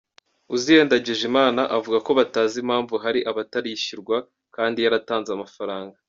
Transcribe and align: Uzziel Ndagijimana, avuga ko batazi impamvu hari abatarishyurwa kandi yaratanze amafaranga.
Uzziel 0.53 0.83
Ndagijimana, 0.85 1.61
avuga 1.77 1.97
ko 2.05 2.11
batazi 2.19 2.55
impamvu 2.63 2.93
hari 3.03 3.19
abatarishyurwa 3.31 4.17
kandi 4.55 4.77
yaratanze 4.85 5.29
amafaranga. 5.33 5.95